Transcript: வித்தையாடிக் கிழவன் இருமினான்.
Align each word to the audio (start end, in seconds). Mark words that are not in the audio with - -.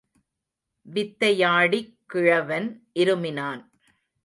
வித்தையாடிக் 0.85 1.97
கிழவன் 2.05 2.87
இருமினான். 2.99 3.61